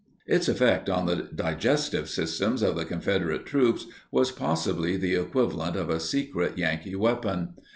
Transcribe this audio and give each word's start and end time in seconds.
Its 0.25 0.49
effect 0.49 0.89
on 0.89 1.05
the 1.05 1.27
digestive 1.35 2.09
systems 2.09 2.63
of 2.63 2.75
the 2.75 2.85
Confederate 2.85 3.47
soldiers 3.47 3.85
was 4.09 4.31
possibly 4.31 4.97
the 4.97 5.13
equivalent 5.13 5.75
of 5.75 5.91
a 5.91 5.99
secret 5.99 6.57
Yankee 6.57 6.95
weapon. 6.95 7.49